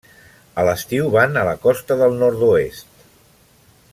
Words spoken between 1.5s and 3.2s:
costa del nord-oest.